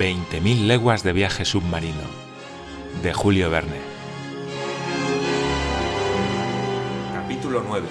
20.000 0.00 0.66
leguas 0.66 1.02
de 1.02 1.12
viaje 1.12 1.44
submarino 1.44 2.00
de 3.02 3.12
Julio 3.12 3.50
Verne. 3.50 3.76
Capítulo 7.12 7.62
9. 7.68 7.86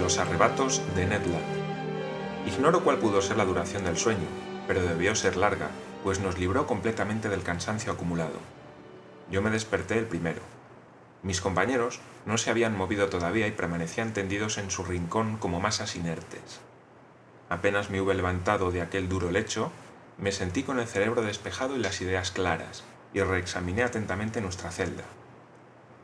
Los 0.00 0.18
arrebatos 0.18 0.80
de 0.94 1.06
Ned 1.06 1.26
Land. 1.26 2.46
Ignoro 2.46 2.84
cuál 2.84 2.98
pudo 2.98 3.20
ser 3.20 3.36
la 3.36 3.44
duración 3.44 3.82
del 3.82 3.96
sueño, 3.96 4.28
pero 4.68 4.80
debió 4.80 5.16
ser 5.16 5.36
larga, 5.36 5.70
pues 6.04 6.20
nos 6.20 6.38
libró 6.38 6.68
completamente 6.68 7.28
del 7.28 7.42
cansancio 7.42 7.90
acumulado. 7.90 8.38
Yo 9.28 9.42
me 9.42 9.50
desperté 9.50 9.98
el 9.98 10.06
primero. 10.06 10.42
Mis 11.24 11.40
compañeros 11.40 11.98
no 12.26 12.38
se 12.38 12.50
habían 12.50 12.76
movido 12.76 13.08
todavía 13.08 13.48
y 13.48 13.50
permanecían 13.50 14.12
tendidos 14.12 14.56
en 14.56 14.70
su 14.70 14.84
rincón 14.84 15.36
como 15.38 15.58
masas 15.58 15.96
inertes. 15.96 16.60
Apenas 17.48 17.90
me 17.90 18.00
hube 18.00 18.14
levantado 18.14 18.70
de 18.70 18.82
aquel 18.82 19.08
duro 19.08 19.32
lecho, 19.32 19.72
me 20.18 20.32
sentí 20.32 20.62
con 20.62 20.78
el 20.78 20.86
cerebro 20.86 21.22
despejado 21.22 21.76
y 21.76 21.80
las 21.80 22.00
ideas 22.00 22.30
claras, 22.30 22.84
y 23.12 23.20
reexaminé 23.20 23.82
atentamente 23.82 24.40
nuestra 24.40 24.70
celda. 24.70 25.04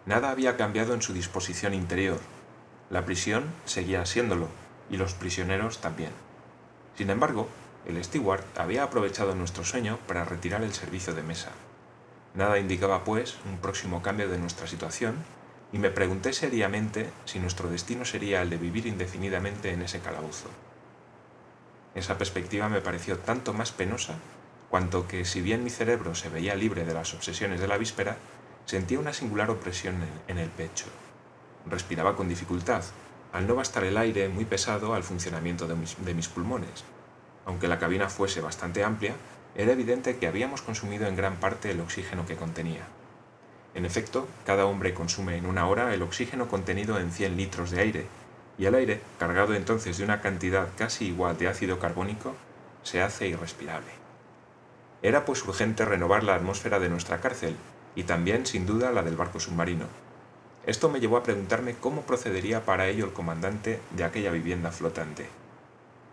Nada 0.07 0.31
había 0.31 0.57
cambiado 0.57 0.95
en 0.95 1.03
su 1.03 1.13
disposición 1.13 1.75
interior. 1.75 2.19
La 2.89 3.05
prisión 3.05 3.45
seguía 3.65 4.05
siéndolo, 4.07 4.49
y 4.91 4.97
los 4.97 5.15
prisioneros 5.15 5.81
también. 5.81 6.11
Sin 6.97 7.11
embargo, 7.11 7.49
el 7.87 8.03
steward 8.03 8.45
había 8.57 8.83
aprovechado 8.83 9.35
nuestro 9.35 9.65
sueño 9.65 9.99
para 10.07 10.25
retirar 10.25 10.63
el 10.63 10.73
servicio 10.73 11.15
de 11.15 11.23
mesa. 11.23 11.51
Nada 12.35 12.59
indicaba, 12.59 13.05
pues, 13.05 13.37
un 13.47 13.59
próximo 13.59 14.03
cambio 14.03 14.29
de 14.29 14.39
nuestra 14.39 14.67
situación, 14.67 15.17
y 15.73 15.79
me 15.79 15.91
pregunté 15.91 16.33
seriamente 16.33 17.11
si 17.25 17.39
nuestro 17.39 17.71
destino 17.71 18.05
sería 18.05 18.43
el 18.43 18.51
de 18.51 18.57
vivir 18.57 18.87
indefinidamente 18.87 19.73
en 19.73 19.83
ese 19.83 20.01
calabozo. 20.01 20.49
Esa 21.95 22.19
perspectiva 22.19 22.69
me 22.69 22.81
pareció 22.81 23.19
tanto 23.19 23.53
más 23.53 23.73
penosa 23.73 24.15
cuanto 24.69 25.09
que, 25.09 25.25
si 25.25 25.41
bien 25.41 25.65
mi 25.65 25.71
cerebro 25.71 26.15
se 26.15 26.29
veía 26.29 26.55
libre 26.55 26.85
de 26.85 26.95
las 26.95 27.13
obsesiones 27.15 27.61
de 27.61 27.67
la 27.67 27.77
víspera, 27.77 28.17
sentía 28.65 29.01
una 29.01 29.13
singular 29.13 29.51
opresión 29.51 29.97
en, 30.29 30.39
el 30.39 30.49
pecho. 30.49 30.87
Respiraba 31.67 32.15
con 32.15 32.29
dificultad, 32.29 32.85
al 33.33 33.49
no 33.49 33.57
bastar 33.57 33.83
el 33.83 33.97
aire 33.97 34.29
muy 34.29 34.45
pesado 34.45 34.95
al 34.95 35.03
funcionamiento 35.03 35.67
de 35.67 35.75
mis, 35.75 35.97
de 36.05 36.15
mis 36.15 36.29
pulmones. 36.29 36.85
Aunque 37.47 37.67
la 37.67 37.81
cabina 37.81 38.09
fuese 38.09 38.41
bastante 38.41 38.85
amplia, 38.85 39.15
era 39.57 39.73
evidente 39.73 40.19
que 40.19 40.29
habíamos 40.29 40.63
consumido 40.63 41.09
en 41.09 41.17
gran 41.17 41.37
parte 41.37 41.73
el 41.73 41.81
oxígeno 41.81 42.25
que 42.25 42.37
contenía. 42.37 42.87
En 43.75 43.85
efecto, 43.85 44.29
cada 44.47 44.67
hombre 44.67 44.95
consume 44.95 45.37
en 45.37 45.47
una 45.47 45.67
hora 45.67 45.93
el 45.95 46.03
oxígeno 46.03 46.47
contenido 46.47 47.01
en 47.01 47.11
100 47.11 47.37
litros 47.37 47.71
de 47.73 47.81
aire, 47.81 48.07
y 48.61 48.67
el 48.67 48.75
aire, 48.75 49.01
cargado 49.19 49.55
entonces 49.55 49.97
de 49.97 50.05
una 50.05 50.21
cantidad 50.21 50.69
casi 50.77 51.07
igual 51.07 51.39
de 51.39 51.49
ácido 51.49 51.79
carbónico, 51.79 52.35
se 52.83 53.01
hace 53.01 53.27
irrespirable. 53.27 53.89
Era 55.01 55.25
pues 55.25 55.43
urgente 55.47 55.87
renovar 55.87 56.25
la 56.25 56.35
atmósfera 56.35 56.79
de 56.79 56.91
nuestra 56.91 57.23
cárcel, 57.23 57.57
y 57.97 58.03
también, 58.03 58.45
sin 58.45 58.67
duda, 58.67 58.93
la 58.93 59.03
del 59.03 59.17
barco 59.17 59.41
submarino. 59.41 59.87
Esto 60.67 60.91
me 60.91 61.01
llevó 61.01 61.17
a 61.17 61.23
preguntarme 61.23 61.77
cómo 61.81 62.03
procedería 62.03 62.67
para 62.67 62.87
ello 62.87 63.07
el 63.07 63.15
comandante 63.15 63.81
de 63.97 64.05
aquella 64.05 64.31
vivienda 64.31 64.71
flotante. 64.73 65.27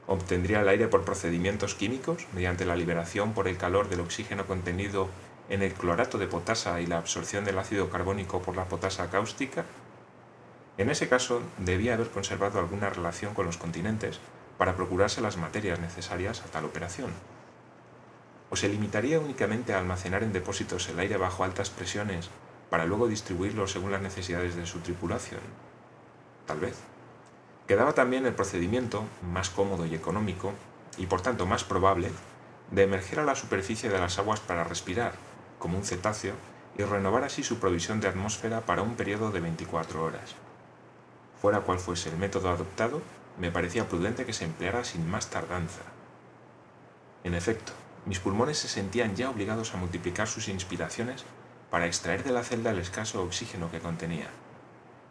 ¿Obtendría 0.07 0.61
el 0.61 0.69
aire 0.69 0.87
por 0.87 1.03
procedimientos 1.03 1.75
químicos, 1.75 2.27
mediante 2.33 2.63
la 2.63 2.77
liberación 2.77 3.33
por 3.33 3.49
el 3.49 3.57
calor 3.57 3.89
del 3.89 3.99
oxígeno 3.99 4.45
contenido 4.45 5.09
en 5.49 5.63
el 5.63 5.73
clorato 5.73 6.17
de 6.17 6.27
potasa 6.27 6.79
y 6.79 6.85
la 6.85 6.97
absorción 6.97 7.43
del 7.43 7.59
ácido 7.59 7.89
carbónico 7.89 8.41
por 8.41 8.55
la 8.55 8.69
potasa 8.69 9.09
cáustica? 9.09 9.65
En 10.77 10.91
ese 10.91 11.09
caso, 11.09 11.41
debía 11.57 11.95
haber 11.95 12.09
conservado 12.09 12.59
alguna 12.59 12.89
relación 12.89 13.33
con 13.33 13.47
los 13.47 13.57
continentes 13.57 14.19
para 14.59 14.75
procurarse 14.75 15.21
las 15.21 15.37
materias 15.37 15.79
necesarias 15.79 16.41
a 16.41 16.51
tal 16.51 16.65
operación. 16.65 17.11
¿O 18.49 18.55
se 18.55 18.69
limitaría 18.69 19.19
únicamente 19.19 19.73
a 19.73 19.79
almacenar 19.79 20.23
en 20.23 20.33
depósitos 20.33 20.87
el 20.89 20.99
aire 20.99 21.17
bajo 21.17 21.43
altas 21.43 21.71
presiones 21.71 22.29
para 22.69 22.85
luego 22.85 23.07
distribuirlo 23.07 23.67
según 23.67 23.91
las 23.91 24.01
necesidades 24.01 24.55
de 24.55 24.67
su 24.67 24.79
tripulación? 24.79 25.41
Tal 26.45 26.59
vez. 26.59 26.75
Quedaba 27.67 27.93
también 27.93 28.25
el 28.25 28.35
procedimiento, 28.35 29.03
más 29.33 29.49
cómodo 29.49 29.85
y 29.85 29.95
económico, 29.95 30.53
y 30.97 31.07
por 31.07 31.21
tanto 31.21 31.45
más 31.45 31.63
probable, 31.63 32.11
de 32.71 32.83
emerger 32.83 33.19
a 33.19 33.25
la 33.25 33.35
superficie 33.35 33.89
de 33.89 33.99
las 33.99 34.19
aguas 34.19 34.39
para 34.39 34.63
respirar, 34.63 35.13
como 35.59 35.77
un 35.77 35.83
cetáceo, 35.83 36.35
y 36.77 36.83
renovar 36.83 37.23
así 37.23 37.43
su 37.43 37.59
provisión 37.59 37.99
de 37.99 38.07
atmósfera 38.07 38.61
para 38.61 38.83
un 38.83 38.95
periodo 38.95 39.31
de 39.31 39.39
24 39.39 40.03
horas. 40.03 40.35
Fuera 41.41 41.61
cual 41.61 41.79
fuese 41.79 42.09
el 42.09 42.17
método 42.17 42.49
adoptado, 42.49 43.01
me 43.39 43.51
parecía 43.51 43.87
prudente 43.87 44.25
que 44.25 44.33
se 44.33 44.45
empleara 44.45 44.83
sin 44.83 45.09
más 45.09 45.29
tardanza. 45.29 45.81
En 47.23 47.35
efecto, 47.35 47.73
mis 48.05 48.19
pulmones 48.19 48.57
se 48.57 48.67
sentían 48.67 49.15
ya 49.15 49.29
obligados 49.29 49.73
a 49.73 49.77
multiplicar 49.77 50.27
sus 50.27 50.47
inspiraciones 50.47 51.25
para 51.69 51.85
extraer 51.85 52.23
de 52.23 52.31
la 52.31 52.43
celda 52.43 52.71
el 52.71 52.79
escaso 52.79 53.21
oxígeno 53.21 53.69
que 53.69 53.79
contenía. 53.79 54.27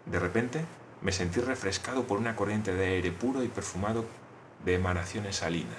De 0.06 0.18
repente, 0.18 0.64
me 1.02 1.12
sentí 1.12 1.40
refrescado 1.40 2.04
por 2.04 2.18
una 2.18 2.34
corriente 2.34 2.74
de 2.74 2.86
aire 2.86 3.12
puro 3.12 3.42
y 3.42 3.48
perfumado 3.48 4.04
de 4.64 4.74
emanaciones 4.74 5.36
salinas. 5.36 5.76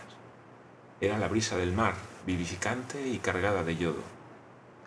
Era 1.02 1.18
la 1.18 1.28
brisa 1.28 1.58
del 1.58 1.74
mar, 1.74 1.96
vivificante 2.26 3.08
y 3.08 3.18
cargada 3.18 3.64
de 3.64 3.76
yodo. 3.76 4.04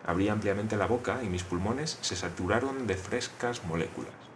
Abrí 0.07 0.29
ampliamente 0.29 0.77
la 0.77 0.87
boca 0.87 1.23
y 1.23 1.29
mis 1.29 1.43
pulmones 1.43 1.99
se 2.01 2.17
saturaron 2.17 2.87
de 2.87 2.97
frescas 2.97 3.65
moléculas. 3.65 4.30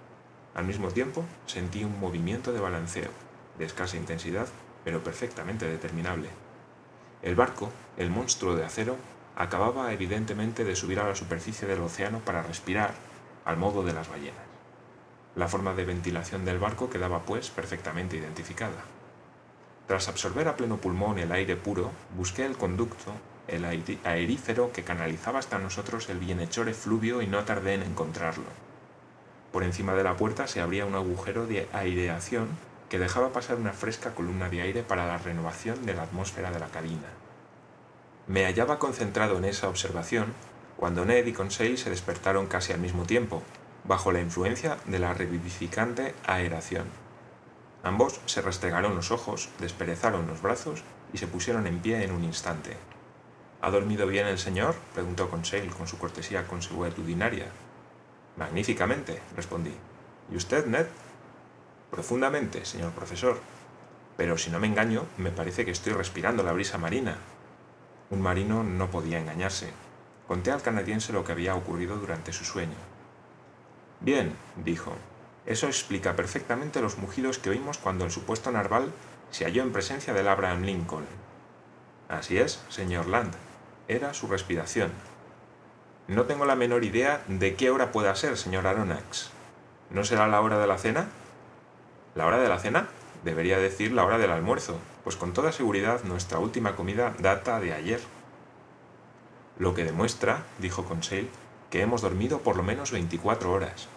Al 0.55 0.65
mismo 0.65 0.89
tiempo, 0.89 1.25
sentí 1.47 1.83
un 1.83 1.99
movimiento 1.99 2.53
de 2.53 2.61
balanceo, 2.61 3.11
de 3.59 3.65
escasa 3.65 3.97
intensidad, 3.97 4.47
pero 4.85 5.03
perfectamente 5.03 5.67
determinable. 5.67 6.29
El 7.23 7.35
barco, 7.35 7.71
el 7.97 8.11
monstruo 8.11 8.55
de 8.55 8.65
acero, 8.65 8.97
acababa 9.37 9.93
evidentemente 9.93 10.65
de 10.65 10.77
subir 10.77 11.01
a 11.01 11.09
la 11.09 11.17
superficie 11.17 11.67
del 11.67 11.81
océano 11.81 12.21
para 12.21 12.43
respirar, 12.43 12.95
al 13.45 13.57
modo 13.57 13.83
de 13.83 13.93
las 13.93 14.09
ballenas. 14.09 14.45
La 15.35 15.49
forma 15.49 15.75
de 15.75 15.85
ventilación 15.85 16.45
del 16.45 16.59
barco 16.59 16.89
quedaba, 16.89 17.23
pues, 17.23 17.51
perfectamente 17.51 18.17
identificada. 18.17 18.85
Tras 19.89 20.09
absorber 20.09 20.47
a 20.47 20.57
pleno 20.57 20.77
pulmón 20.77 21.19
el 21.19 21.33
aire 21.33 21.57
puro, 21.57 21.91
busqué 22.17 22.47
el 22.47 22.57
conducto, 22.57 23.13
el 23.49 23.65
aerífero 24.05 24.73
que 24.73 24.85
canalizaba 24.85 25.41
hasta 25.41 25.59
nosotros 25.59 26.09
el 26.09 26.19
bienhechor 26.19 26.69
efluvio 26.69 27.21
y 27.21 27.27
no 27.27 27.45
tardé 27.45 27.75
en 27.75 27.83
encontrarlo. 27.83 28.64
Por 29.55 29.63
encima 29.63 29.95
de 29.95 30.03
la 30.03 30.17
puerta 30.17 30.49
se 30.49 30.61
abría 30.61 30.85
un 30.85 30.97
agujero 30.97 31.47
de 31.47 31.69
aireación 31.73 32.49
que 32.89 32.99
dejaba 32.99 33.33
pasar 33.33 33.55
una 33.55 33.73
fresca 33.73 34.13
columna 34.13 34.49
de 34.49 34.63
aire 34.63 34.83
para 34.83 35.07
la 35.07 35.17
renovación 35.17 35.87
de 35.87 35.95
la 35.95 36.03
atmósfera 36.03 36.51
de 36.51 36.59
la 36.59 36.67
cabina. 36.67 37.07
Me 38.27 38.47
hallaba 38.47 38.81
concentrado 38.81 39.39
en 39.39 39.45
esa 39.45 39.69
observación 39.69 40.33
cuando 40.77 41.05
Ned 41.05 41.25
y 41.27 41.33
Conseil 41.33 41.79
se 41.79 41.89
despertaron 41.89 42.49
casi 42.49 42.73
al 42.73 42.81
mismo 42.81 43.05
tiempo, 43.05 43.45
bajo 43.85 44.11
la 44.11 44.21
influencia 44.21 44.77
de 44.87 44.99
la 44.99 45.15
revivificante 45.15 46.17
aeración. 46.27 46.87
Ambos 47.85 48.21
se 48.27 48.43
restregaron 48.43 48.97
los 48.97 49.13
ojos, 49.13 49.51
desperezaron 49.61 50.27
los 50.27 50.43
brazos 50.43 50.83
y 51.13 51.19
se 51.19 51.29
pusieron 51.29 51.69
en 51.69 51.79
pie 51.79 52.03
en 52.03 52.11
un 52.11 52.25
instante. 52.25 52.77
¿Ha 53.61 53.71
dormido 53.71 54.09
bien 54.09 54.27
el 54.27 54.41
señor? 54.41 54.75
preguntó 54.95 55.31
Conseil 55.31 55.71
con 55.71 55.87
su 55.87 55.97
cortesía 55.97 56.45
consuetudinaria. 56.49 57.47
Magníficamente, 58.37 59.21
respondí. 59.37 59.75
¿Y 60.31 60.37
usted, 60.37 60.67
Ned? 60.67 60.87
Profundamente, 61.91 62.65
señor 62.65 62.93
profesor. 62.93 63.39
Pero 64.17 64.39
si 64.39 64.51
no 64.51 64.61
me 64.61 64.67
engaño, 64.67 65.07
me 65.19 65.31
parece 65.31 65.65
que 65.65 65.71
estoy 65.71 65.93
respirando 65.93 66.43
la 66.43 66.53
brisa 66.53 66.79
marina. 66.79 67.17
Un 68.11 68.21
marino 68.21 68.63
no 68.63 68.91
podía 68.91 69.19
engañarse. 69.19 69.71
Conté 70.27 70.51
al 70.51 70.63
canadiense 70.63 71.13
lo 71.13 71.25
que 71.25 71.33
había 71.33 71.55
ocurrido 71.55 71.97
durante 71.97 72.33
su 72.33 72.45
sueño. 72.45 72.77
Bien, 74.01 74.35
dijo, 74.65 74.93
eso 75.47 75.67
explica 75.67 76.17
perfectamente 76.17 76.81
los 76.81 76.99
mugidos 76.99 77.39
que 77.39 77.51
oímos 77.51 77.79
cuando 77.79 78.05
el 78.05 78.11
supuesto 78.11 78.51
narval 78.51 78.93
se 79.31 79.45
halló 79.45 79.63
en 79.63 79.73
presencia 79.73 80.15
del 80.15 80.29
Abraham 80.29 80.63
Lincoln. 80.63 81.07
Así 82.09 82.39
es, 82.39 82.63
señor 82.69 83.07
Land, 83.07 83.35
era 83.89 84.15
su 84.15 84.27
respiración, 84.27 84.91
no 86.07 86.25
tengo 86.25 86.45
la 86.45 86.55
menor 86.55 86.85
idea 86.85 87.23
de 87.29 87.55
qué 87.55 87.71
hora 87.71 87.91
pueda 87.91 88.15
ser, 88.15 88.37
señor 88.37 88.67
Aronnax. 88.67 89.31
¿No 89.91 90.05
será 90.05 90.29
la 90.29 90.41
hora 90.43 90.59
de 90.59 90.67
la 90.67 90.77
cena? 90.77 91.09
¿La 92.15 92.27
hora 92.27 92.39
de 92.39 92.49
la 92.49 92.59
cena? 92.59 92.89
Debería 93.25 93.59
decir 93.59 93.93
la 93.93 94.05
hora 94.05 94.19
del 94.19 94.31
almuerzo, 94.31 94.79
pues 95.03 95.17
con 95.17 95.33
toda 95.33 95.51
seguridad 95.51 96.05
nuestra 96.05 96.39
última 96.39 96.77
comida 96.77 97.15
data 97.19 97.59
de 97.59 97.73
ayer. 97.73 98.01
Lo 99.59 99.75
que 99.75 99.85
demuestra, 99.85 100.45
dijo 100.59 100.85
Conseil, 100.85 101.31
que 101.71 101.81
hemos 101.81 102.03
dormido 102.03 102.41
por 102.41 102.57
lo 102.57 102.63
menos 102.63 102.93
24 102.93 103.51
horas. 103.51 103.89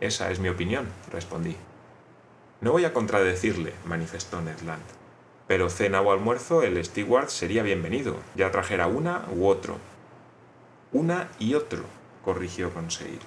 Esa 0.00 0.32
es 0.32 0.40
mi 0.40 0.48
opinión, 0.48 0.88
respondí. 1.12 1.56
No 2.60 2.72
voy 2.72 2.84
a 2.84 2.92
contradecirle, 2.92 3.74
manifestó 3.84 4.40
Ned 4.40 4.60
Land. 4.62 4.82
Pero 5.46 5.70
cena 5.70 6.00
o 6.00 6.10
almuerzo 6.10 6.62
el 6.62 6.84
steward 6.84 7.28
sería 7.28 7.62
bienvenido, 7.62 8.16
ya 8.34 8.50
trajera 8.50 8.88
una 8.88 9.24
u 9.32 9.46
otro, 9.46 9.78
una 10.92 11.28
y 11.38 11.54
otro, 11.54 11.84
corrigió 12.24 12.72
Conseil. 12.72 13.20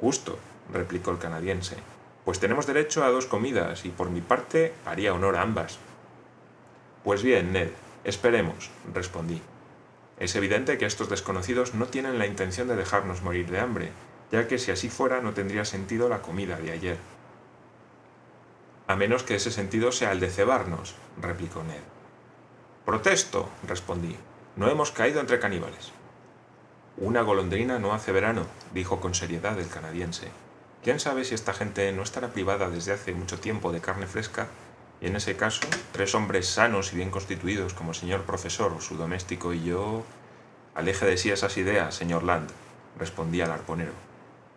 Justo, 0.00 0.38
replicó 0.72 1.10
el 1.10 1.18
canadiense, 1.18 1.76
pues 2.24 2.38
tenemos 2.40 2.66
derecho 2.66 3.04
a 3.04 3.10
dos 3.10 3.26
comidas 3.26 3.84
y 3.84 3.88
por 3.88 4.10
mi 4.10 4.20
parte 4.20 4.74
haría 4.84 5.14
honor 5.14 5.36
a 5.36 5.42
ambas. 5.42 5.78
Pues 7.02 7.22
bien, 7.22 7.52
Ned, 7.52 7.70
esperemos, 8.04 8.70
respondí. 8.92 9.40
Es 10.18 10.36
evidente 10.36 10.78
que 10.78 10.86
estos 10.86 11.08
desconocidos 11.08 11.74
no 11.74 11.86
tienen 11.86 12.18
la 12.18 12.26
intención 12.26 12.68
de 12.68 12.76
dejarnos 12.76 13.22
morir 13.22 13.50
de 13.50 13.60
hambre, 13.60 13.92
ya 14.30 14.46
que 14.46 14.58
si 14.58 14.70
así 14.70 14.88
fuera 14.88 15.20
no 15.20 15.32
tendría 15.32 15.64
sentido 15.64 16.08
la 16.08 16.22
comida 16.22 16.56
de 16.58 16.72
ayer. 16.72 16.98
A 18.86 18.96
menos 18.96 19.22
que 19.22 19.36
ese 19.36 19.50
sentido 19.50 19.92
sea 19.92 20.12
el 20.12 20.20
de 20.20 20.30
cebarnos, 20.30 20.94
replicó 21.20 21.62
Ned. 21.62 21.82
Protesto, 22.84 23.48
respondí. 23.66 24.16
No 24.56 24.68
hemos 24.68 24.92
caído 24.92 25.20
entre 25.20 25.38
caníbales. 25.38 25.92
Una 27.00 27.22
golondrina 27.22 27.78
no 27.78 27.94
hace 27.94 28.10
verano, 28.10 28.44
dijo 28.74 29.00
con 29.00 29.14
seriedad 29.14 29.56
el 29.60 29.68
canadiense. 29.68 30.32
¿Quién 30.82 30.98
sabe 30.98 31.24
si 31.24 31.32
esta 31.32 31.54
gente 31.54 31.92
no 31.92 32.02
estará 32.02 32.32
privada 32.32 32.70
desde 32.70 32.92
hace 32.92 33.12
mucho 33.12 33.38
tiempo 33.38 33.70
de 33.70 33.80
carne 33.80 34.08
fresca? 34.08 34.48
Y 35.00 35.06
en 35.06 35.14
ese 35.14 35.36
caso, 35.36 35.60
tres 35.92 36.16
hombres 36.16 36.48
sanos 36.48 36.92
y 36.92 36.96
bien 36.96 37.12
constituidos 37.12 37.72
como 37.72 37.90
el 37.90 37.96
señor 37.96 38.22
profesor, 38.22 38.80
su 38.80 38.96
doméstico 38.96 39.54
y 39.54 39.62
yo... 39.62 40.02
Aleje 40.74 41.06
de 41.06 41.16
sí 41.16 41.30
esas 41.30 41.56
ideas, 41.56 41.94
señor 41.94 42.24
Land, 42.24 42.50
respondía 42.98 43.44
el 43.44 43.52
arponero. 43.52 43.92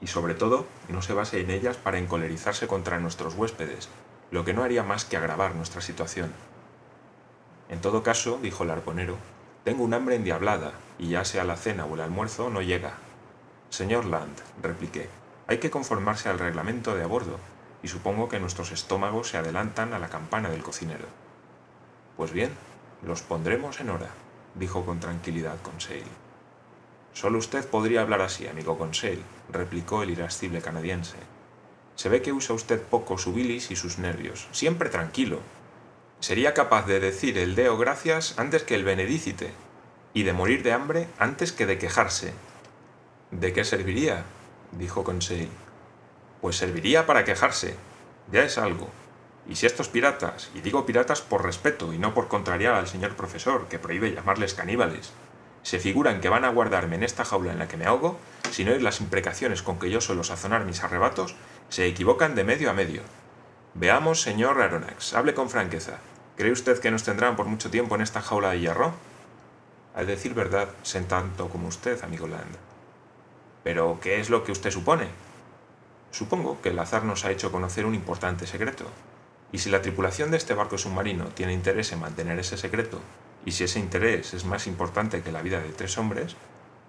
Y 0.02 0.08
sobre 0.08 0.34
todo, 0.34 0.66
no 0.90 1.04
se 1.04 1.14
base 1.14 1.42
en 1.42 1.52
ellas 1.52 1.78
para 1.78 2.00
encolerizarse 2.00 2.66
contra 2.66 3.00
nuestros 3.00 3.36
huéspedes, 3.36 3.88
lo 4.32 4.46
que 4.46 4.54
no 4.54 4.64
haría 4.64 4.82
más 4.82 5.06
que 5.06 5.16
agravar 5.16 5.54
nuestra 5.54 5.82
situación. 5.82 6.32
En 7.70 7.82
todo 7.82 8.02
caso, 8.02 8.40
dijo 8.42 8.64
el 8.64 8.72
arponero, 8.72 9.18
tengo 9.64 9.84
un 9.84 9.94
hambre 9.94 10.16
endiablada, 10.16 10.74
y 10.98 11.10
ya 11.10 11.26
sea 11.26 11.44
la 11.44 11.56
cena 11.56 11.86
o 11.86 11.96
el 11.96 12.02
almuerzo 12.02 12.50
no 12.50 12.62
llega. 12.62 12.94
Señor 13.70 14.06
Land, 14.06 14.38
repliqué, 14.62 15.10
hay 15.48 15.60
que 15.60 15.70
conformarse 15.70 16.30
al 16.30 16.40
reglamento 16.40 16.96
de 16.96 17.04
a 17.04 17.08
bordo, 17.08 17.38
y 17.84 17.88
supongo 17.88 18.30
que 18.30 18.40
nuestros 18.40 18.72
estómagos 18.72 19.30
se 19.30 19.38
adelantan 19.38 19.94
a 19.94 20.00
la 20.00 20.10
campana 20.10 20.50
del 20.50 20.64
cocinero. 20.64 21.06
Pues 22.18 22.32
bien, 22.32 22.52
los 23.04 23.22
pondremos 23.22 23.80
en 23.80 23.90
hora, 23.90 24.10
dijo 24.56 24.86
con 24.86 25.00
tranquilidad 25.00 25.62
Conseil. 25.62 26.06
Solo 27.14 27.40
usted 27.40 27.68
podría 27.68 28.02
hablar 28.02 28.22
así, 28.22 28.48
amigo 28.48 28.78
Conseil, 28.78 29.24
replicó 29.52 30.04
el 30.04 30.12
irascible 30.12 30.62
canadiense. 30.62 31.18
Se 31.96 32.10
ve 32.10 32.22
que 32.22 32.32
usa 32.32 32.56
usted 32.56 32.82
poco 32.82 33.18
su 33.18 33.34
bilis 33.34 33.70
y 33.70 33.76
sus 33.76 34.00
nervios. 34.00 34.48
Siempre 34.52 34.90
tranquilo, 34.90 35.40
sería 36.22 36.54
capaz 36.54 36.86
de 36.86 37.00
decir 37.00 37.38
el 37.38 37.56
Deo 37.56 37.78
gracias 37.78 38.36
antes 38.38 38.64
que 38.64 38.76
el 38.76 38.84
Benedicite, 38.84 39.52
y 40.14 40.24
de 40.24 40.34
morir 40.34 40.64
de 40.64 40.72
hambre 40.72 41.08
antes 41.18 41.52
que 41.52 41.66
de 41.66 41.78
quejarse. 41.78 42.34
¿De 43.32 43.54
qué 43.54 43.64
serviría? 43.64 44.24
dijo 44.72 45.04
Conseil. 45.04 45.50
Pues 46.40 46.58
serviría 46.58 47.06
para 47.06 47.26
quejarse. 47.26 47.76
Ya 48.32 48.44
es 48.44 48.58
algo. 48.58 48.90
Y 49.48 49.56
si 49.56 49.66
estos 49.66 49.90
piratas, 49.90 50.52
y 50.54 50.62
digo 50.62 50.86
piratas 50.86 51.22
por 51.22 51.44
respeto 51.44 51.92
y 51.92 51.98
no 51.98 52.14
por 52.14 52.28
contrariar 52.28 52.76
al 52.76 52.88
señor 52.88 53.16
profesor, 53.16 53.68
que 53.68 53.80
prohíbe 53.80 54.14
llamarles 54.14 54.54
caníbales, 54.54 55.12
se 55.64 55.80
figuran 55.80 56.22
que 56.22 56.30
van 56.30 56.46
a 56.46 56.50
guardarme 56.50 56.96
en 56.96 57.04
esta 57.04 57.26
jaula 57.26 57.52
en 57.52 57.60
la 57.60 57.68
que 57.68 57.78
me 57.78 57.86
ahogo, 57.86 58.18
sin 58.52 58.70
oír 58.70 58.82
las 58.82 59.02
imprecaciones 59.02 59.64
con 59.64 59.80
que 59.80 59.90
yo 59.90 60.02
suelo 60.02 60.24
sazonar 60.24 60.66
mis 60.66 60.84
arrebatos, 60.84 61.36
se 61.70 61.88
equivocan 61.88 62.36
de 62.36 62.44
medio 62.44 62.70
a 62.70 62.74
medio. 62.74 63.02
Veamos, 63.74 64.22
señor 64.22 64.62
Aronax, 64.62 65.14
hable 65.14 65.34
con 65.34 65.50
franqueza. 65.50 66.00
¿Cree 66.42 66.54
usted 66.54 66.80
que 66.80 66.90
nos 66.90 67.04
tendrán 67.04 67.36
por 67.36 67.46
mucho 67.46 67.70
tiempo 67.70 67.94
en 67.94 68.02
esta 68.02 68.20
jaula 68.20 68.50
de 68.50 68.62
hierro? 68.62 68.94
A 69.94 70.04
decir 70.04 70.34
verdad, 70.34 70.70
sé 70.82 71.00
tanto 71.02 71.50
como 71.50 71.68
usted, 71.68 72.04
amigo 72.04 72.26
Land. 72.26 72.56
Pero, 73.64 74.00
¿qué 74.02 74.20
es 74.20 74.32
lo 74.32 74.44
que 74.44 74.52
usted 74.52 74.72
supone? 74.72 75.06
Supongo 76.10 76.60
que 76.60 76.70
el 76.70 76.80
azar 76.80 77.04
nos 77.04 77.26
ha 77.26 77.32
hecho 77.32 77.52
conocer 77.52 77.86
un 77.86 77.94
importante 77.94 78.48
secreto. 78.48 78.86
Y 79.52 79.60
si 79.60 79.70
la 79.70 79.84
tripulación 79.84 80.32
de 80.32 80.38
este 80.38 80.56
barco 80.56 80.80
submarino 80.80 81.26
tiene 81.26 81.54
interés 81.54 81.92
en 81.92 82.00
mantener 82.00 82.40
ese 82.40 82.58
secreto, 82.58 83.00
y 83.46 83.52
si 83.52 83.66
ese 83.66 83.78
interés 83.78 84.34
es 84.34 84.44
más 84.44 84.66
importante 84.66 85.22
que 85.22 85.32
la 85.32 85.44
vida 85.44 85.60
de 85.60 85.70
tres 85.70 85.96
hombres, 86.00 86.36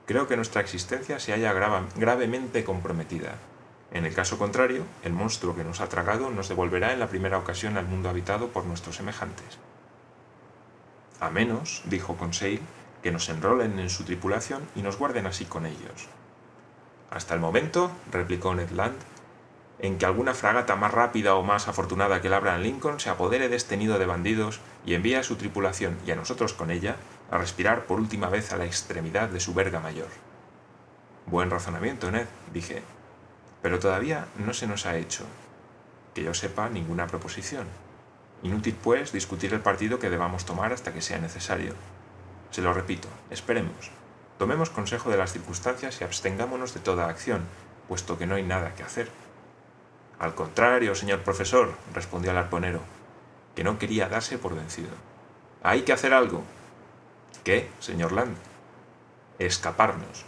creo 0.07 0.29
que 0.29 0.37
nuestra 0.37 0.63
existencia 0.63 1.19
se 1.21 1.33
halla 1.33 1.53
gravemente 1.53 2.65
comprometida. 2.65 3.35
En 3.93 4.07
el 4.07 4.15
caso 4.15 4.39
contrario, 4.39 4.85
el 5.03 5.13
monstruo 5.13 5.55
que 5.55 5.65
nos 5.65 5.81
ha 5.81 5.89
tragado 5.89 6.31
nos 6.31 6.49
devolverá 6.49 6.93
en 6.93 6.99
la 6.99 7.09
primera 7.09 7.39
ocasión 7.39 7.77
al 7.77 7.87
mundo 7.87 8.09
habitado 8.09 8.49
por 8.49 8.65
nuestros 8.65 8.97
semejantes. 8.97 9.59
A 11.21 11.29
menos, 11.29 11.83
dijo 11.85 12.17
Conseil, 12.17 12.61
que 13.03 13.13
nos 13.13 13.29
enrolen 13.29 13.79
en 13.79 13.91
su 13.91 14.05
tripulación 14.05 14.63
y 14.75 14.83
nos 14.83 14.97
guarden 14.97 15.27
así 15.27 15.45
con 15.45 15.67
ellos. 15.67 16.09
Hasta 17.11 17.35
el 17.35 17.41
momento, 17.41 17.91
replicó 18.11 18.55
Ned 18.55 18.71
Land, 18.71 18.97
en 19.79 19.99
que 19.99 20.07
alguna 20.07 20.33
fragata 20.33 20.77
más 20.77 20.93
rápida 20.93 21.35
o 21.35 21.43
más 21.43 21.69
afortunada 21.69 22.23
que 22.23 22.29
el 22.29 22.35
Abraham 22.35 22.63
Lincoln 22.63 23.01
se 23.01 23.11
apodere 23.11 23.49
de 23.49 23.57
este 23.57 23.77
nido 23.77 23.99
de 23.99 24.07
bandidos 24.07 24.61
y 24.87 24.95
envíe 24.95 25.17
a 25.17 25.23
su 25.23 25.37
tripulación 25.37 25.99
y 26.07 26.13
a 26.13 26.17
nosotros 26.17 26.55
con 26.55 26.71
ella 26.71 26.97
a 27.31 27.37
respirar 27.39 27.85
por 27.85 27.99
última 27.99 28.29
vez 28.29 28.53
a 28.53 28.57
la 28.57 28.65
extremidad 28.65 29.29
de 29.29 29.41
su 29.41 29.53
verga 29.53 29.81
mayor. 29.81 30.09
Buen 31.27 31.51
razonamiento, 31.51 32.11
Ned, 32.11 32.27
dije, 32.53 32.83
pero 33.63 33.79
todavía 33.79 34.27
no 34.37 34.53
se 34.53 34.67
nos 34.67 34.85
ha 34.87 34.97
hecho, 34.97 35.25
que 36.15 36.25
yo 36.25 36.35
sepa, 36.35 36.69
ninguna 36.69 37.07
proposición. 37.07 37.67
Inútil, 38.43 38.77
pues, 38.83 39.13
discutir 39.13 39.55
el 39.55 39.61
partido 39.61 40.01
que 40.01 40.11
debamos 40.11 40.45
tomar 40.45 40.73
hasta 40.73 40.93
que 40.93 41.01
sea 41.01 41.19
necesario. 41.19 41.75
Se 42.51 42.61
lo 42.61 42.75
repito, 42.75 43.09
esperemos. 43.31 43.91
Tomemos 44.37 44.71
consejo 44.71 45.11
de 45.11 45.17
las 45.17 45.33
circunstancias 45.33 46.01
y 46.01 46.05
abstengámonos 46.05 46.75
de 46.75 46.81
toda 46.81 47.09
acción, 47.09 47.43
puesto 47.87 48.19
que 48.19 48.27
no 48.27 48.35
hay 48.35 48.43
nada 48.43 48.75
que 48.75 48.83
hacer. 48.83 49.09
Al 50.19 50.35
contrario, 50.35 50.95
señor 50.95 51.21
profesor, 51.21 51.73
respondió 51.95 52.33
el 52.33 52.37
arponero, 52.37 52.81
que 53.55 53.65
no 53.65 53.79
quería 53.79 54.09
darse 54.09 54.39
por 54.39 54.57
vencido. 54.57 54.91
Hay 55.63 55.83
que 55.83 55.93
hacer 55.93 56.13
algo. 56.13 56.43
¿Qué, 57.45 57.71
señor 57.79 58.13
Land? 58.13 58.37
Escaparnos. 59.39 60.25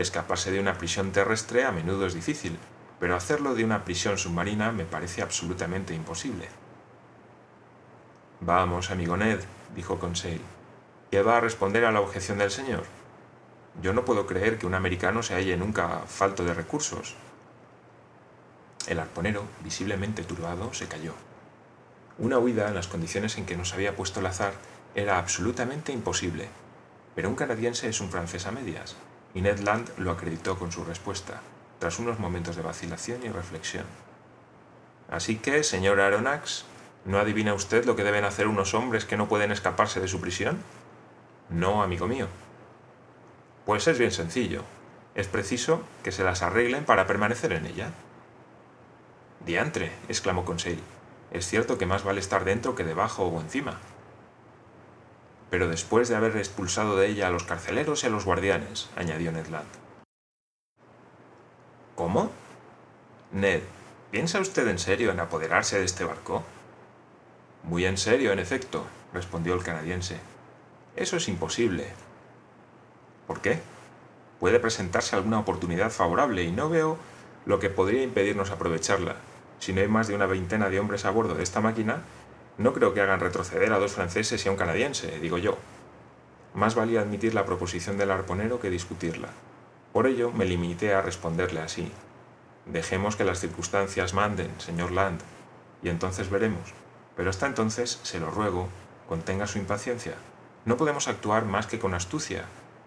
Escaparse 0.00 0.50
de 0.50 0.58
una 0.58 0.78
prisión 0.78 1.12
terrestre 1.12 1.66
a 1.66 1.72
menudo 1.72 2.06
es 2.06 2.14
difícil, 2.14 2.56
pero 2.98 3.14
hacerlo 3.14 3.54
de 3.54 3.66
una 3.66 3.84
prisión 3.84 4.16
submarina 4.16 4.72
me 4.72 4.86
parece 4.86 5.20
absolutamente 5.20 5.92
imposible. 5.92 6.48
Vamos, 8.40 8.90
amigo 8.90 9.18
Ned, 9.18 9.40
dijo 9.76 9.98
Conseil. 9.98 10.40
¿Qué 11.10 11.20
va 11.20 11.36
a 11.36 11.40
responder 11.42 11.84
a 11.84 11.92
la 11.92 12.00
objeción 12.00 12.38
del 12.38 12.50
señor? 12.50 12.84
Yo 13.82 13.92
no 13.92 14.06
puedo 14.06 14.26
creer 14.26 14.56
que 14.56 14.64
un 14.64 14.72
americano 14.72 15.22
se 15.22 15.34
halle 15.34 15.58
nunca 15.58 16.04
falto 16.06 16.46
de 16.46 16.54
recursos. 16.54 17.14
El 18.86 19.00
arponero, 19.00 19.44
visiblemente 19.62 20.24
turbado, 20.24 20.72
se 20.72 20.88
calló. 20.88 21.12
Una 22.16 22.38
huida 22.38 22.68
en 22.68 22.74
las 22.74 22.88
condiciones 22.88 23.36
en 23.36 23.44
que 23.44 23.58
nos 23.58 23.74
había 23.74 23.96
puesto 23.96 24.20
el 24.20 24.26
azar 24.26 24.54
era 24.94 25.18
absolutamente 25.18 25.92
imposible, 25.92 26.48
pero 27.14 27.28
un 27.28 27.36
canadiense 27.36 27.86
es 27.90 28.00
un 28.00 28.08
francés 28.08 28.46
a 28.46 28.50
medias, 28.50 28.96
y 29.34 29.42
Ned 29.42 29.60
Land 29.60 29.98
lo 29.98 30.10
acreditó 30.10 30.58
con 30.58 30.72
su 30.72 30.84
respuesta, 30.84 31.40
tras 31.78 31.98
unos 31.98 32.18
momentos 32.18 32.56
de 32.56 32.62
vacilación 32.62 33.24
y 33.24 33.28
reflexión. 33.28 33.86
Así 35.10 35.36
que, 35.36 35.62
señor 35.62 36.00
Aronnax, 36.00 36.64
¿no 37.04 37.18
adivina 37.18 37.54
usted 37.54 37.84
lo 37.84 37.96
que 37.96 38.04
deben 38.04 38.24
hacer 38.24 38.46
unos 38.46 38.74
hombres 38.74 39.04
que 39.04 39.16
no 39.16 39.28
pueden 39.28 39.52
escaparse 39.52 40.00
de 40.00 40.08
su 40.08 40.20
prisión? 40.20 40.62
No, 41.48 41.82
amigo 41.82 42.06
mío. 42.06 42.28
Pues 43.66 43.86
es 43.88 43.98
bien 43.98 44.12
sencillo. 44.12 44.62
Es 45.14 45.26
preciso 45.26 45.82
que 46.04 46.12
se 46.12 46.22
las 46.22 46.42
arreglen 46.42 46.84
para 46.84 47.06
permanecer 47.06 47.52
en 47.52 47.66
ella. 47.66 47.90
Diantre, 49.44 49.92
exclamó 50.08 50.44
Conseil. 50.44 50.80
Es 51.32 51.46
cierto 51.46 51.78
que 51.78 51.86
más 51.86 52.04
vale 52.04 52.20
estar 52.20 52.44
dentro 52.44 52.74
que 52.74 52.84
debajo 52.84 53.24
o 53.24 53.40
encima 53.40 53.78
pero 55.50 55.68
después 55.68 56.08
de 56.08 56.16
haber 56.16 56.36
expulsado 56.36 56.96
de 56.96 57.08
ella 57.08 57.26
a 57.26 57.30
los 57.30 57.44
carceleros 57.44 58.02
y 58.02 58.06
a 58.06 58.10
los 58.10 58.24
guardianes, 58.24 58.88
añadió 58.96 59.32
Ned 59.32 59.48
Land. 59.48 59.68
¿Cómo? 61.96 62.30
Ned, 63.32 63.60
¿piensa 64.10 64.40
usted 64.40 64.66
en 64.68 64.78
serio 64.78 65.10
en 65.10 65.20
apoderarse 65.20 65.78
de 65.78 65.84
este 65.84 66.04
barco? 66.04 66.44
Muy 67.64 67.84
en 67.84 67.98
serio, 67.98 68.32
en 68.32 68.38
efecto, 68.38 68.86
respondió 69.12 69.54
el 69.54 69.62
canadiense. 69.62 70.18
Eso 70.96 71.16
es 71.16 71.28
imposible. 71.28 71.88
¿Por 73.26 73.40
qué? 73.40 73.60
Puede 74.38 74.60
presentarse 74.60 75.14
alguna 75.14 75.40
oportunidad 75.40 75.90
favorable 75.90 76.42
y 76.44 76.52
no 76.52 76.70
veo 76.70 76.96
lo 77.44 77.58
que 77.58 77.70
podría 77.70 78.02
impedirnos 78.02 78.50
aprovecharla. 78.50 79.16
Si 79.58 79.72
no 79.72 79.80
hay 79.80 79.88
más 79.88 80.08
de 80.08 80.14
una 80.14 80.26
veintena 80.26 80.70
de 80.70 80.80
hombres 80.80 81.04
a 81.04 81.10
bordo 81.10 81.34
de 81.34 81.42
esta 81.42 81.60
máquina, 81.60 82.02
no 82.60 82.74
creo 82.74 82.92
que 82.92 83.00
hagan 83.00 83.20
retroceder 83.20 83.72
a 83.72 83.78
dos 83.78 83.92
franceses 83.92 84.44
y 84.44 84.48
a 84.48 84.52
un 84.52 84.58
canadiense, 84.58 85.18
digo 85.18 85.38
yo. 85.38 85.56
Más 86.52 86.74
valía 86.74 87.00
admitir 87.00 87.32
la 87.32 87.46
proposición 87.46 87.96
del 87.96 88.10
arponero 88.10 88.60
que 88.60 88.68
discutirla. 88.68 89.30
Por 89.94 90.06
ello 90.06 90.30
me 90.30 90.44
limité 90.44 90.92
a 90.92 91.00
responderle 91.00 91.60
así. 91.60 91.90
Dejemos 92.66 93.16
que 93.16 93.24
las 93.24 93.40
circunstancias 93.40 94.12
manden, 94.12 94.50
señor 94.60 94.92
Land, 94.92 95.22
y 95.82 95.88
entonces 95.88 96.28
veremos. 96.28 96.74
Pero 97.16 97.30
hasta 97.30 97.46
entonces, 97.46 97.98
se 98.02 98.20
lo 98.20 98.30
ruego, 98.30 98.68
contenga 99.08 99.46
su 99.46 99.56
impaciencia. 99.56 100.16
No 100.66 100.76
podemos 100.76 101.08
actuar 101.08 101.46
más 101.46 101.66
que 101.66 101.78
con 101.78 101.94
astucia, 101.94 102.44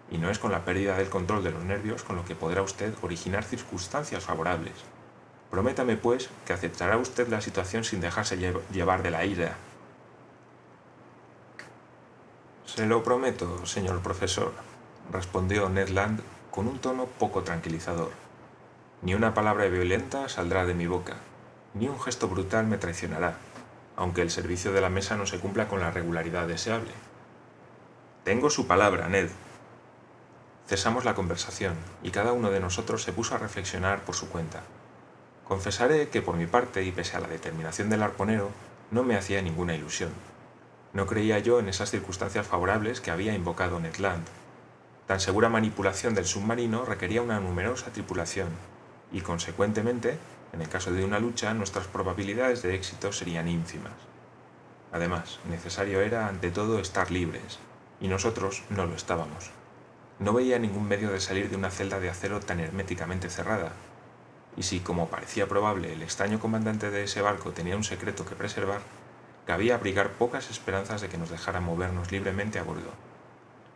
y 0.08 0.18
no 0.18 0.30
es 0.30 0.38
con 0.38 0.52
la 0.52 0.64
pérdida 0.64 0.96
del 0.96 1.10
control 1.10 1.42
de 1.42 1.50
los 1.50 1.64
nervios 1.64 2.04
con 2.04 2.14
lo 2.14 2.24
que 2.24 2.36
podrá 2.36 2.62
usted 2.62 2.94
originar 3.02 3.42
circunstancias 3.42 4.22
favorables. 4.22 4.74
Prométame, 5.50 5.96
pues, 5.96 6.30
que 6.46 6.52
aceptará 6.52 6.96
usted 6.96 7.28
la 7.28 7.40
situación 7.40 7.84
sin 7.84 8.00
dejarse 8.00 8.36
llevar 8.72 9.02
de 9.02 9.10
la 9.10 9.24
ira. 9.24 9.56
Se 12.64 12.86
lo 12.86 13.04
prometo, 13.04 13.64
señor 13.66 14.00
profesor, 14.00 14.52
respondió 15.12 15.68
Ned 15.68 15.90
Land 15.90 16.20
con 16.50 16.66
un 16.66 16.78
tono 16.78 17.06
poco 17.06 17.42
tranquilizador. 17.42 18.10
Ni 19.02 19.14
una 19.14 19.34
palabra 19.34 19.66
violenta 19.66 20.28
saldrá 20.28 20.66
de 20.66 20.74
mi 20.74 20.86
boca, 20.86 21.14
ni 21.74 21.88
un 21.88 22.00
gesto 22.00 22.26
brutal 22.26 22.66
me 22.66 22.78
traicionará, 22.78 23.36
aunque 23.96 24.22
el 24.22 24.30
servicio 24.30 24.72
de 24.72 24.80
la 24.80 24.88
mesa 24.88 25.16
no 25.16 25.26
se 25.26 25.38
cumpla 25.38 25.68
con 25.68 25.80
la 25.80 25.90
regularidad 25.90 26.48
deseable. 26.48 26.90
Tengo 28.24 28.50
su 28.50 28.66
palabra, 28.66 29.08
Ned. 29.08 29.30
Cesamos 30.66 31.04
la 31.04 31.14
conversación 31.14 31.74
y 32.02 32.10
cada 32.10 32.32
uno 32.32 32.50
de 32.50 32.60
nosotros 32.60 33.02
se 33.02 33.12
puso 33.12 33.34
a 33.34 33.38
reflexionar 33.38 34.00
por 34.00 34.14
su 34.14 34.30
cuenta. 34.30 34.62
Confesaré 35.46 36.08
que 36.08 36.22
por 36.22 36.36
mi 36.36 36.46
parte, 36.46 36.82
y 36.84 36.92
pese 36.92 37.16
a 37.16 37.20
la 37.20 37.28
determinación 37.28 37.90
del 37.90 38.02
arponero, 38.02 38.50
no 38.90 39.02
me 39.02 39.16
hacía 39.16 39.42
ninguna 39.42 39.74
ilusión. 39.74 40.10
No 40.94 41.06
creía 41.06 41.38
yo 41.38 41.58
en 41.58 41.68
esas 41.68 41.90
circunstancias 41.90 42.46
favorables 42.46 43.00
que 43.00 43.10
había 43.10 43.34
invocado 43.34 43.78
Ned 43.78 43.96
Land. 43.96 44.24
Tan 45.06 45.20
segura 45.20 45.50
manipulación 45.50 46.14
del 46.14 46.24
submarino 46.24 46.86
requería 46.86 47.20
una 47.20 47.40
numerosa 47.40 47.92
tripulación, 47.92 48.48
y 49.12 49.20
consecuentemente, 49.20 50.16
en 50.54 50.62
el 50.62 50.68
caso 50.68 50.92
de 50.92 51.04
una 51.04 51.18
lucha, 51.18 51.52
nuestras 51.52 51.88
probabilidades 51.88 52.62
de 52.62 52.74
éxito 52.74 53.12
serían 53.12 53.48
ínfimas. 53.48 53.92
Además, 54.92 55.40
necesario 55.50 56.00
era 56.00 56.28
ante 56.28 56.50
todo 56.52 56.78
estar 56.78 57.10
libres, 57.10 57.58
y 58.00 58.08
nosotros 58.08 58.62
no 58.70 58.86
lo 58.86 58.94
estábamos. 58.94 59.50
No 60.20 60.32
veía 60.32 60.58
ningún 60.58 60.88
medio 60.88 61.10
de 61.10 61.20
salir 61.20 61.50
de 61.50 61.56
una 61.56 61.70
celda 61.70 62.00
de 62.00 62.08
acero 62.08 62.40
tan 62.40 62.60
herméticamente 62.60 63.28
cerrada, 63.28 63.72
y 64.56 64.62
si, 64.62 64.80
como 64.80 65.08
parecía 65.08 65.48
probable, 65.48 65.92
el 65.92 66.02
extraño 66.02 66.38
comandante 66.38 66.90
de 66.90 67.04
ese 67.04 67.20
barco 67.22 67.52
tenía 67.52 67.76
un 67.76 67.84
secreto 67.84 68.24
que 68.24 68.36
preservar, 68.36 68.80
cabía 69.46 69.74
abrigar 69.74 70.12
pocas 70.12 70.50
esperanzas 70.50 71.00
de 71.00 71.08
que 71.08 71.18
nos 71.18 71.30
dejara 71.30 71.60
movernos 71.60 72.12
libremente 72.12 72.58
a 72.58 72.62
bordo. 72.62 72.92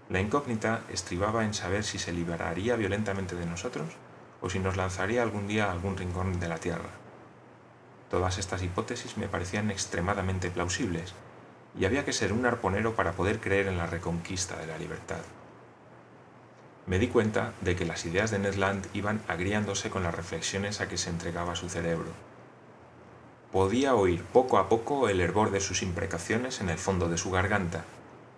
La 0.08 0.20
incógnita 0.20 0.82
estribaba 0.90 1.44
en 1.44 1.52
saber 1.52 1.84
si 1.84 1.98
se 1.98 2.12
liberaría 2.12 2.76
violentamente 2.76 3.34
de 3.34 3.46
nosotros 3.46 3.90
o 4.40 4.48
si 4.48 4.58
nos 4.58 4.76
lanzaría 4.76 5.22
algún 5.22 5.48
día 5.48 5.66
a 5.66 5.72
algún 5.72 5.96
rincón 5.96 6.38
de 6.40 6.48
la 6.48 6.58
Tierra. 6.58 6.90
Todas 8.08 8.38
estas 8.38 8.62
hipótesis 8.62 9.16
me 9.18 9.28
parecían 9.28 9.70
extremadamente 9.70 10.50
plausibles, 10.50 11.12
y 11.78 11.84
había 11.84 12.04
que 12.04 12.12
ser 12.12 12.32
un 12.32 12.46
arponero 12.46 12.94
para 12.94 13.12
poder 13.12 13.40
creer 13.40 13.66
en 13.66 13.76
la 13.76 13.86
reconquista 13.86 14.56
de 14.56 14.66
la 14.66 14.78
libertad 14.78 15.20
me 16.88 16.98
di 16.98 17.08
cuenta 17.08 17.52
de 17.60 17.76
que 17.76 17.84
las 17.84 18.06
ideas 18.06 18.30
de 18.30 18.38
Ned 18.38 18.54
Land 18.54 18.86
iban 18.94 19.20
agriándose 19.28 19.90
con 19.90 20.02
las 20.02 20.14
reflexiones 20.14 20.80
a 20.80 20.88
que 20.88 20.96
se 20.96 21.10
entregaba 21.10 21.54
su 21.54 21.68
cerebro. 21.68 22.08
Podía 23.52 23.94
oír 23.94 24.24
poco 24.24 24.56
a 24.56 24.70
poco 24.70 25.10
el 25.10 25.20
hervor 25.20 25.50
de 25.50 25.60
sus 25.60 25.82
imprecaciones 25.82 26.62
en 26.62 26.70
el 26.70 26.78
fondo 26.78 27.10
de 27.10 27.18
su 27.18 27.30
garganta, 27.30 27.84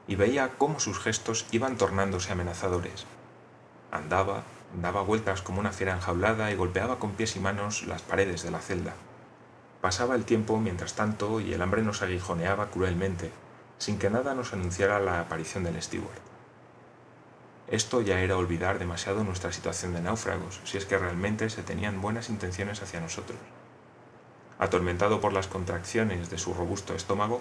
y 0.09 0.16
veía 0.16 0.50
cómo 0.59 0.80
sus 0.80 0.99
gestos 0.99 1.47
iban 1.52 1.76
tornándose 1.76 2.33
amenazadores. 2.33 3.07
Andaba, 3.92 4.42
daba 4.83 5.02
vueltas 5.02 5.42
como 5.42 5.61
una 5.61 5.73
fiera 5.73 5.95
enjaulada 5.95 6.50
y 6.50 6.57
golpeaba 6.57 6.99
con 6.99 7.12
pies 7.12 7.37
y 7.37 7.40
manos 7.40 7.85
las 7.85 8.02
paredes 8.02 8.42
de 8.42 8.50
la 8.50 8.59
celda. 8.59 8.95
Pasaba 9.80 10.16
el 10.16 10.25
tiempo 10.25 10.59
mientras 10.59 10.95
tanto 10.95 11.40
y 11.40 11.52
el 11.52 11.62
hambre 11.62 11.83
nos 11.83 12.02
aguijoneaba 12.02 12.71
cruelmente, 12.71 13.30
sin 13.78 13.99
que 13.99 14.11
nada 14.11 14.35
nos 14.35 14.52
anunciara 14.52 14.99
la 14.99 15.21
aparición 15.21 15.62
del 15.62 15.80
steward. 15.80 16.29
Esto 17.70 18.00
ya 18.00 18.20
era 18.20 18.36
olvidar 18.36 18.80
demasiado 18.80 19.22
nuestra 19.22 19.52
situación 19.52 19.94
de 19.94 20.00
náufragos, 20.00 20.60
si 20.64 20.76
es 20.76 20.86
que 20.86 20.98
realmente 20.98 21.48
se 21.50 21.62
tenían 21.62 22.00
buenas 22.00 22.28
intenciones 22.28 22.82
hacia 22.82 23.00
nosotros. 23.00 23.38
Atormentado 24.58 25.20
por 25.20 25.32
las 25.32 25.46
contracciones 25.46 26.30
de 26.30 26.38
su 26.38 26.52
robusto 26.52 26.94
estómago, 26.94 27.40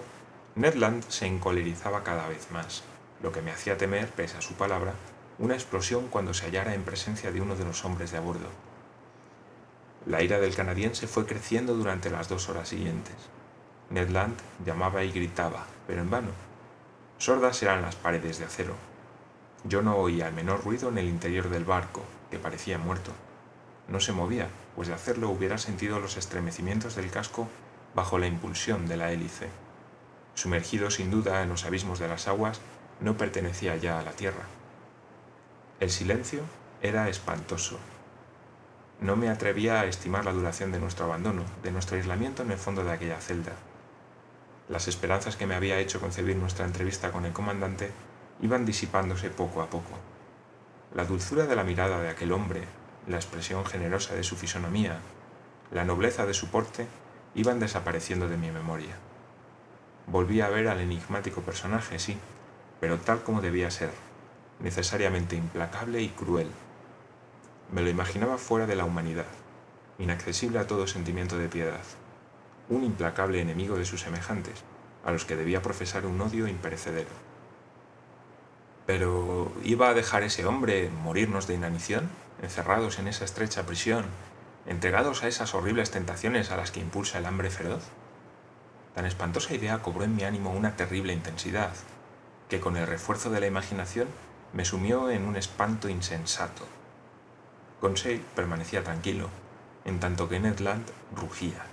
Ned 0.54 0.74
Land 0.74 1.04
se 1.08 1.26
encolerizaba 1.26 2.04
cada 2.04 2.28
vez 2.28 2.48
más, 2.52 2.84
lo 3.20 3.32
que 3.32 3.42
me 3.42 3.50
hacía 3.50 3.76
temer, 3.76 4.08
pese 4.08 4.38
a 4.38 4.40
su 4.40 4.54
palabra, 4.54 4.94
una 5.40 5.54
explosión 5.54 6.06
cuando 6.06 6.32
se 6.32 6.46
hallara 6.46 6.74
en 6.74 6.84
presencia 6.84 7.32
de 7.32 7.40
uno 7.40 7.56
de 7.56 7.64
los 7.64 7.84
hombres 7.84 8.12
de 8.12 8.18
a 8.18 8.20
bordo. 8.20 8.50
La 10.06 10.22
ira 10.22 10.38
del 10.38 10.54
canadiense 10.54 11.08
fue 11.08 11.26
creciendo 11.26 11.74
durante 11.74 12.08
las 12.08 12.28
dos 12.28 12.48
horas 12.48 12.68
siguientes. 12.68 13.16
Ned 13.90 14.10
Land 14.10 14.38
llamaba 14.64 15.02
y 15.02 15.10
gritaba, 15.10 15.66
pero 15.88 16.02
en 16.02 16.10
vano. 16.10 16.30
Sordas 17.18 17.60
eran 17.64 17.82
las 17.82 17.96
paredes 17.96 18.38
de 18.38 18.44
acero, 18.44 18.76
yo 19.64 19.82
no 19.82 19.96
oía 19.96 20.28
el 20.28 20.34
menor 20.34 20.64
ruido 20.64 20.88
en 20.88 20.98
el 20.98 21.08
interior 21.08 21.50
del 21.50 21.64
barco, 21.64 22.02
que 22.30 22.38
parecía 22.38 22.78
muerto. 22.78 23.12
No 23.88 24.00
se 24.00 24.12
movía, 24.12 24.48
pues 24.74 24.88
de 24.88 24.94
hacerlo 24.94 25.28
hubiera 25.28 25.58
sentido 25.58 26.00
los 26.00 26.16
estremecimientos 26.16 26.94
del 26.94 27.10
casco 27.10 27.48
bajo 27.94 28.18
la 28.18 28.26
impulsión 28.26 28.88
de 28.88 28.96
la 28.96 29.12
hélice. 29.12 29.48
Sumergido 30.34 30.90
sin 30.90 31.10
duda 31.10 31.42
en 31.42 31.48
los 31.48 31.64
abismos 31.64 31.98
de 31.98 32.08
las 32.08 32.28
aguas, 32.28 32.60
no 33.00 33.16
pertenecía 33.16 33.76
ya 33.76 33.98
a 33.98 34.02
la 34.02 34.12
tierra. 34.12 34.44
El 35.80 35.90
silencio 35.90 36.42
era 36.82 37.08
espantoso. 37.08 37.78
No 39.00 39.16
me 39.16 39.28
atrevía 39.28 39.80
a 39.80 39.86
estimar 39.86 40.24
la 40.24 40.32
duración 40.32 40.72
de 40.72 40.78
nuestro 40.78 41.06
abandono, 41.06 41.42
de 41.62 41.72
nuestro 41.72 41.96
aislamiento 41.96 42.42
en 42.42 42.52
el 42.52 42.58
fondo 42.58 42.84
de 42.84 42.92
aquella 42.92 43.20
celda. 43.20 43.52
Las 44.68 44.88
esperanzas 44.88 45.36
que 45.36 45.46
me 45.46 45.54
había 45.54 45.78
hecho 45.78 46.00
concebir 46.00 46.36
nuestra 46.36 46.64
entrevista 46.64 47.10
con 47.10 47.24
el 47.24 47.32
comandante 47.32 47.90
iban 48.42 48.64
disipándose 48.64 49.30
poco 49.30 49.62
a 49.62 49.70
poco. 49.70 49.98
La 50.94 51.04
dulzura 51.04 51.46
de 51.46 51.56
la 51.56 51.64
mirada 51.64 52.00
de 52.00 52.08
aquel 52.08 52.32
hombre, 52.32 52.64
la 53.06 53.16
expresión 53.16 53.64
generosa 53.64 54.14
de 54.14 54.24
su 54.24 54.36
fisonomía, 54.36 54.98
la 55.70 55.84
nobleza 55.84 56.26
de 56.26 56.34
su 56.34 56.48
porte, 56.48 56.86
iban 57.34 57.60
desapareciendo 57.60 58.28
de 58.28 58.36
mi 58.36 58.50
memoria. 58.50 58.96
Volví 60.06 60.40
a 60.40 60.48
ver 60.48 60.68
al 60.68 60.80
enigmático 60.80 61.42
personaje, 61.42 61.98
sí, 61.98 62.18
pero 62.80 62.98
tal 62.98 63.22
como 63.22 63.40
debía 63.40 63.70
ser, 63.70 63.90
necesariamente 64.58 65.36
implacable 65.36 66.02
y 66.02 66.08
cruel. 66.08 66.48
Me 67.70 67.82
lo 67.82 67.90
imaginaba 67.90 68.38
fuera 68.38 68.66
de 68.66 68.74
la 68.74 68.84
humanidad, 68.84 69.26
inaccesible 69.98 70.58
a 70.58 70.66
todo 70.66 70.86
sentimiento 70.86 71.38
de 71.38 71.48
piedad, 71.48 71.80
un 72.68 72.84
implacable 72.84 73.40
enemigo 73.40 73.76
de 73.76 73.84
sus 73.84 74.00
semejantes, 74.00 74.64
a 75.04 75.12
los 75.12 75.24
que 75.24 75.36
debía 75.36 75.62
profesar 75.62 76.06
un 76.06 76.20
odio 76.20 76.48
imperecedero. 76.48 77.29
Pero 78.90 79.52
¿iba 79.62 79.88
a 79.88 79.94
dejar 79.94 80.24
ese 80.24 80.46
hombre 80.46 80.90
morirnos 81.04 81.46
de 81.46 81.54
inanición, 81.54 82.10
encerrados 82.42 82.98
en 82.98 83.06
esa 83.06 83.24
estrecha 83.24 83.64
prisión, 83.64 84.04
entregados 84.66 85.22
a 85.22 85.28
esas 85.28 85.54
horribles 85.54 85.92
tentaciones 85.92 86.50
a 86.50 86.56
las 86.56 86.72
que 86.72 86.80
impulsa 86.80 87.18
el 87.18 87.26
hambre 87.26 87.50
feroz? 87.50 87.84
Tan 88.96 89.06
espantosa 89.06 89.54
idea 89.54 89.78
cobró 89.78 90.02
en 90.02 90.16
mi 90.16 90.24
ánimo 90.24 90.50
una 90.50 90.74
terrible 90.74 91.12
intensidad, 91.12 91.70
que 92.48 92.58
con 92.58 92.76
el 92.76 92.88
refuerzo 92.88 93.30
de 93.30 93.38
la 93.38 93.46
imaginación 93.46 94.08
me 94.52 94.64
sumió 94.64 95.08
en 95.08 95.24
un 95.24 95.36
espanto 95.36 95.88
insensato. 95.88 96.66
Conseil 97.80 98.20
permanecía 98.34 98.82
tranquilo, 98.82 99.28
en 99.84 100.00
tanto 100.00 100.28
que 100.28 100.40
Ned 100.40 100.58
Land 100.58 100.90
rugía. 101.14 101.64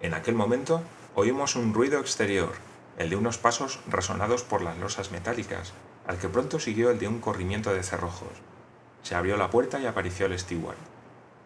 En 0.00 0.14
aquel 0.14 0.36
momento 0.36 0.80
oímos 1.16 1.56
un 1.56 1.74
ruido 1.74 1.98
exterior, 1.98 2.52
el 2.98 3.10
de 3.10 3.16
unos 3.16 3.38
pasos 3.38 3.80
resonados 3.88 4.44
por 4.44 4.62
las 4.62 4.78
losas 4.78 5.10
metálicas, 5.10 5.72
al 6.08 6.16
que 6.16 6.30
pronto 6.30 6.58
siguió 6.58 6.90
el 6.90 6.98
de 6.98 7.06
un 7.06 7.20
corrimiento 7.20 7.72
de 7.72 7.82
cerrojos. 7.82 8.32
Se 9.02 9.14
abrió 9.14 9.36
la 9.36 9.50
puerta 9.50 9.78
y 9.78 9.84
apareció 9.84 10.24
el 10.24 10.38
steward. 10.38 10.78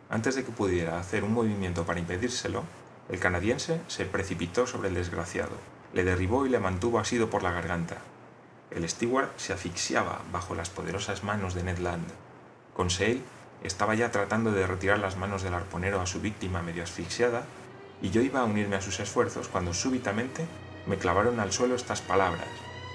Antes 0.08 0.36
de 0.36 0.44
que 0.44 0.52
pudiera 0.52 1.00
hacer 1.00 1.24
un 1.24 1.34
movimiento 1.34 1.84
para 1.84 1.98
impedírselo, 1.98 2.62
el 3.08 3.18
canadiense 3.18 3.80
se 3.88 4.04
precipitó 4.04 4.68
sobre 4.68 4.88
el 4.88 4.94
desgraciado, 4.94 5.56
le 5.92 6.04
derribó 6.04 6.46
y 6.46 6.48
le 6.48 6.60
mantuvo 6.60 7.00
asido 7.00 7.28
por 7.28 7.42
la 7.42 7.50
garganta. 7.50 7.96
El 8.70 8.88
steward 8.88 9.30
se 9.36 9.52
asfixiaba 9.52 10.22
bajo 10.30 10.54
las 10.54 10.70
poderosas 10.70 11.24
manos 11.24 11.54
de 11.54 11.64
Ned 11.64 11.78
Land. 11.78 12.06
Conseil 12.72 13.24
estaba 13.64 13.96
ya 13.96 14.12
tratando 14.12 14.52
de 14.52 14.66
retirar 14.66 15.00
las 15.00 15.16
manos 15.16 15.42
del 15.42 15.54
arponero 15.54 16.00
a 16.00 16.06
su 16.06 16.20
víctima 16.20 16.62
medio 16.62 16.84
asfixiada, 16.84 17.42
y 18.00 18.10
yo 18.10 18.20
iba 18.20 18.40
a 18.40 18.44
unirme 18.44 18.76
a 18.76 18.80
sus 18.80 19.00
esfuerzos 19.00 19.48
cuando 19.48 19.74
súbitamente 19.74 20.46
me 20.86 20.98
clavaron 20.98 21.40
al 21.40 21.52
suelo 21.52 21.74
estas 21.74 22.00
palabras, 22.00 22.48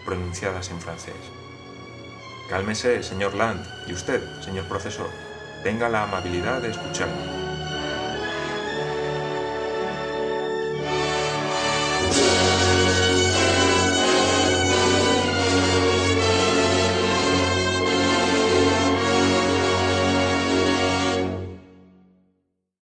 pronunciadas 0.06 0.72
en 0.72 0.80
francés. 0.80 1.47
Cálmese, 2.48 3.04
señor 3.04 3.34
Land, 3.34 3.60
y 3.88 3.94
usted, 3.94 4.22
señor 4.40 4.66
profesor, 4.66 5.10
tenga 5.64 5.90
la 5.90 6.04
amabilidad 6.04 6.62
de 6.62 6.70
escucharme. 6.70 7.47